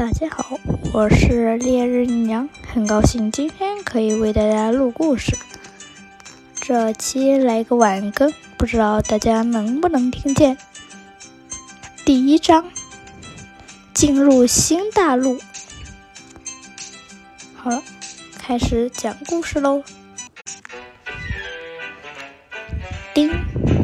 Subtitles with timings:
[0.00, 0.58] 大家好，
[0.94, 5.36] 我是烈日娘，很高兴今天可以为大家录故事。
[6.54, 10.56] 这期来个晚更，不知道大家能不能听见。
[12.02, 12.64] 第一章，
[13.92, 15.38] 进入新大陆。
[17.54, 17.82] 好了，
[18.38, 19.82] 开始讲故事喽。
[23.12, 23.30] 叮，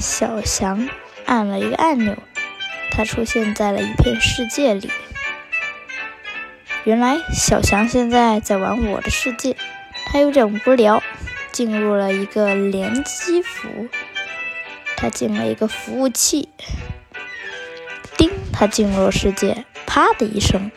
[0.00, 0.88] 小翔
[1.26, 2.16] 按了一个按钮，
[2.90, 4.90] 他出现在了一片世界里。
[6.84, 9.56] 原来小翔现在在玩我的世界，
[10.06, 11.02] 他有点无聊，
[11.52, 13.88] 进入了一个联机服。
[14.96, 16.48] 他进了一个服务器，
[18.16, 20.72] 叮，他进入了世界，啪的一声，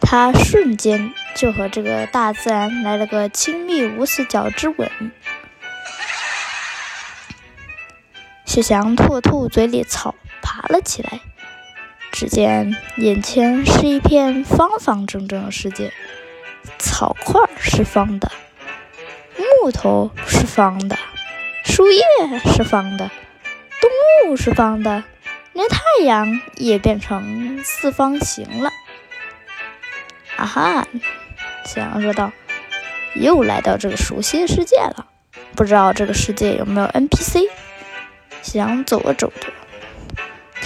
[0.00, 4.90] 他瞬间就和这个大自然来了个亲密无死角之吻。
[8.44, 11.20] 小翔吐吐嘴里草，爬了起来。
[12.14, 15.92] 只见眼前是一片方方正正的世界，
[16.78, 18.30] 草块是方的，
[19.36, 20.96] 木头是方的，
[21.64, 22.04] 树叶
[22.54, 23.10] 是方的，
[23.80, 25.02] 动物是方的，
[25.54, 28.70] 连太阳也变成四方形了。
[30.36, 30.86] 啊哈！
[31.64, 32.30] 小羊说道
[33.20, 35.08] ：“又来到这个熟悉的世界了，
[35.56, 37.48] 不知道这个世界有没有 NPC？”
[38.40, 39.48] 小羊走着走着。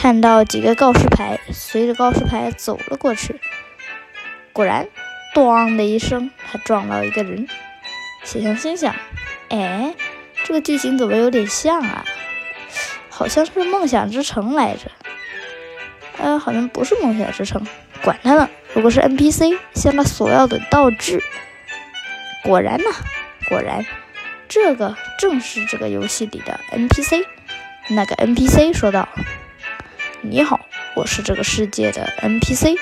[0.01, 3.41] 看到几个告示牌，随着告示牌走了过去。
[4.53, 4.87] 果然，
[5.35, 7.49] 咣的一声，他撞到一个人。
[8.23, 8.95] 小强心想
[9.51, 9.97] ：“哎，
[10.45, 12.05] 这个剧情怎么有点像啊？
[13.11, 14.89] 好像是梦想之城来着。
[16.19, 17.67] 呃，好像不是梦想之城。
[18.01, 21.21] 管他呢，如果是 NPC，向他索要的道具。
[22.45, 22.91] 果然呢，
[23.49, 23.85] 果然，
[24.49, 27.25] 这个正是这个游戏里的 NPC。
[27.89, 29.09] 那个 NPC 说道。”
[30.21, 30.61] 你好，
[30.97, 32.77] 我是这个世界的 NPC。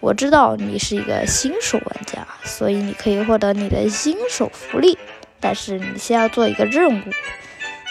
[0.00, 4.98] 我知道你是一个新手玩家，所以你可以获得你的新手福利。
[5.38, 7.02] 但是你先要做一个任务，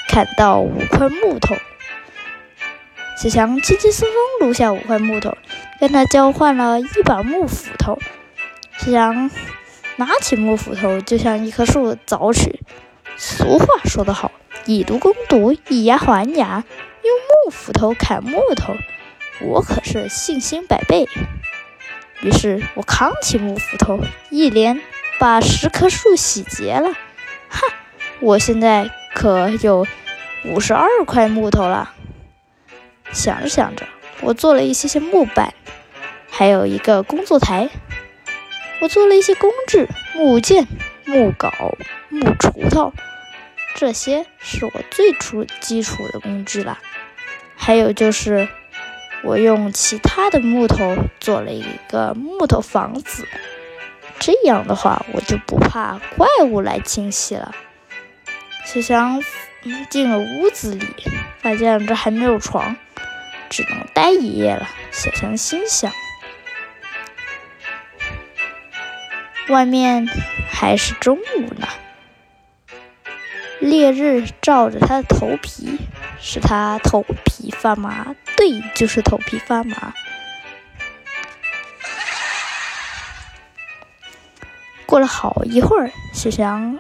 [0.09, 1.55] 砍到五块木头。
[3.17, 5.38] 小强轻轻松松撸下五块木头，
[5.79, 7.97] 跟他交换了一把木斧头。
[8.79, 9.31] 小强
[9.95, 12.59] 拿起木斧头就像一棵树凿去。
[13.15, 14.31] 俗话说得好，
[14.65, 16.65] 以毒攻毒，以牙还牙。
[17.03, 18.75] 用木斧头砍木头，
[19.41, 21.07] 我可是信心百倍。
[22.21, 23.99] 于是我扛起木斧头，
[24.29, 24.81] 一连
[25.19, 26.93] 把十棵树洗劫了。
[27.47, 27.61] 哈，
[28.19, 29.88] 我现在可有
[30.45, 31.93] 五十二块木头了。
[33.11, 33.88] 想着想着，
[34.21, 35.53] 我做了一些些木板，
[36.29, 37.69] 还有一个工作台。
[38.81, 40.67] 我做了一些工具：木剑、
[41.05, 41.51] 木镐、
[42.09, 42.93] 木锄头。
[43.79, 46.79] 这些是我最初基础的工具了，
[47.56, 48.50] 还有就是
[49.23, 53.25] 我用其他的木头做了一个木头房子，
[54.19, 57.56] 这样的话我就不怕怪物来侵袭了。
[58.66, 59.23] 小翔
[59.89, 60.85] 进了屋子里，
[61.41, 62.75] 发现这还没有床，
[63.50, 64.68] 只能待一夜了。
[64.91, 65.89] 小翔心想，
[69.47, 70.06] 外面
[70.51, 71.66] 还是中午呢。
[73.59, 75.79] 烈日照着他的头皮，
[76.19, 78.15] 使他头皮发麻。
[78.37, 79.93] 对，就是头皮发麻。
[84.85, 86.79] 过了好一会儿，小翔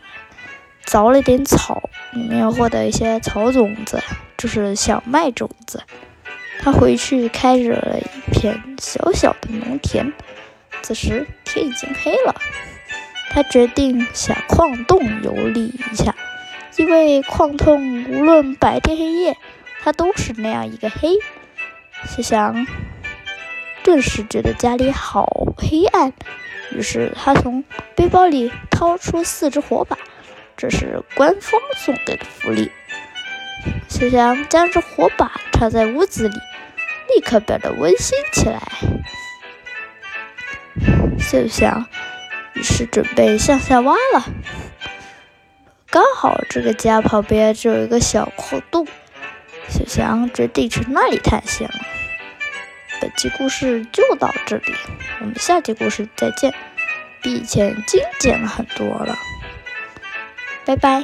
[0.85, 4.01] 凿了点草，里面获得一些草种子，
[4.37, 5.83] 就是小麦种子。
[6.61, 10.11] 他回去开始了一片小小的农田。
[10.81, 12.41] 此时天已经黑了，
[13.29, 16.15] 他决定下矿洞游历一下。
[16.79, 19.37] 因为矿洞无论白天黑夜，
[19.83, 21.09] 它都是那样一个黑。
[22.05, 22.65] 小翔
[23.83, 26.13] 顿时觉得家里好黑暗，
[26.71, 29.97] 于是他从背包里掏出四支火把，
[30.55, 32.71] 这是官方送给的福利。
[33.89, 36.35] 小翔将这火把插在屋子里，
[37.13, 38.61] 立刻变得温馨起来。
[41.19, 41.85] 小翔
[42.53, 44.23] 于是准备向下挖了。
[45.91, 48.87] 刚好这个家旁边就有一个小矿洞，
[49.67, 51.79] 小翔决定去那里探险了。
[53.01, 54.75] 本期故事就到这里，
[55.21, 56.53] 我们下期故事再见。
[57.21, 59.17] 比以前精简了很多了，
[60.63, 61.03] 拜拜。